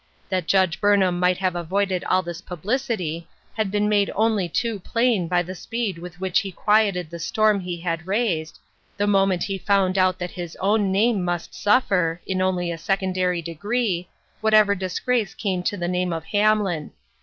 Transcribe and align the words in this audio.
That 0.29 0.47
Judge 0.47 0.81
Burnham 0.81 1.19
might 1.19 1.37
have 1.37 1.55
avoided 1.55 2.03
all 2.05 2.23
this 2.23 2.41
publicity, 2.41 3.27
had 3.53 3.69
been 3.69 3.87
made 3.87 4.09
only 4.15 4.49
too 4.49 4.79
plain 4.79 5.27
by 5.27 5.43
the 5.43 5.53
speed 5.53 5.99
with 5.99 6.19
which 6.19 6.39
he 6.39 6.51
quieted 6.51 7.11
the 7.11 7.19
storm 7.19 7.59
he 7.59 7.81
had 7.81 8.07
raised, 8.07 8.57
the 8.97 9.05
moment 9.05 9.43
he 9.43 9.59
found 9.59 9.93
that 9.93 9.99
STORMY 9.99 10.07
WEATHER. 10.07 10.33
225 10.33 10.51
his 10.51 10.55
own 10.59 10.91
name 10.91 11.23
must 11.23 11.53
suffer— 11.53 12.19
in 12.25 12.41
only 12.41 12.71
a 12.71 12.79
secondary 12.79 13.43
degree— 13.43 14.09
whatever 14.41 14.73
disgrace 14.73 15.35
came 15.35 15.61
to 15.61 15.77
the 15.77 15.87
name 15.87 16.11
of 16.13 16.25
Hamlin. 16.25 16.93